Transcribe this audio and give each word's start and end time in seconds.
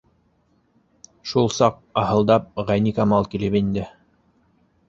Шул 1.33 1.51
саҡ, 1.57 1.77
аһылдап, 2.05 2.49
Ғәйникамал 2.71 3.31
килеп 3.35 3.59
инде. 3.63 3.85